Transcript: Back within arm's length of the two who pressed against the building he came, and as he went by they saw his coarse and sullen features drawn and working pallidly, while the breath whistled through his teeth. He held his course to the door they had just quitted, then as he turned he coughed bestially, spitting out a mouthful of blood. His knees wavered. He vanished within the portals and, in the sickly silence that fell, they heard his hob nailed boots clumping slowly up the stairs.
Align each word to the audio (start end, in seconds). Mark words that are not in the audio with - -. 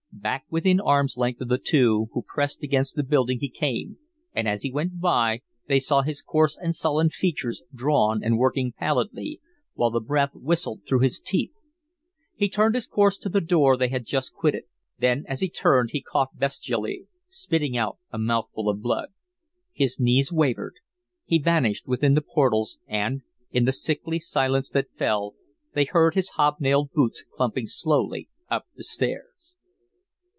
Back 0.13 0.45
within 0.51 0.79
arm's 0.79 1.17
length 1.17 1.41
of 1.41 1.47
the 1.47 1.57
two 1.57 2.09
who 2.13 2.21
pressed 2.21 2.61
against 2.61 2.95
the 2.95 3.01
building 3.01 3.39
he 3.39 3.49
came, 3.49 3.97
and 4.35 4.47
as 4.47 4.61
he 4.61 4.69
went 4.71 4.99
by 4.99 5.41
they 5.67 5.79
saw 5.79 6.03
his 6.03 6.21
coarse 6.21 6.55
and 6.55 6.75
sullen 6.75 7.09
features 7.09 7.63
drawn 7.73 8.23
and 8.23 8.37
working 8.37 8.71
pallidly, 8.77 9.41
while 9.73 9.89
the 9.89 9.99
breath 10.01 10.35
whistled 10.35 10.81
through 10.85 10.99
his 10.99 11.19
teeth. 11.19 11.63
He 12.35 12.51
held 12.55 12.75
his 12.75 12.85
course 12.85 13.17
to 13.17 13.29
the 13.29 13.41
door 13.41 13.75
they 13.75 13.87
had 13.87 14.05
just 14.05 14.31
quitted, 14.33 14.65
then 14.99 15.23
as 15.27 15.39
he 15.39 15.49
turned 15.49 15.89
he 15.91 16.01
coughed 16.03 16.37
bestially, 16.37 17.07
spitting 17.27 17.75
out 17.75 17.97
a 18.11 18.19
mouthful 18.19 18.69
of 18.69 18.79
blood. 18.81 19.09
His 19.73 19.99
knees 19.99 20.31
wavered. 20.31 20.75
He 21.25 21.39
vanished 21.39 21.87
within 21.87 22.13
the 22.13 22.21
portals 22.21 22.77
and, 22.87 23.21
in 23.49 23.65
the 23.65 23.73
sickly 23.73 24.19
silence 24.19 24.69
that 24.71 24.93
fell, 24.93 25.33
they 25.73 25.85
heard 25.85 26.13
his 26.13 26.31
hob 26.31 26.57
nailed 26.59 26.91
boots 26.91 27.25
clumping 27.33 27.65
slowly 27.65 28.29
up 28.51 28.67
the 28.75 28.83
stairs. 28.83 29.55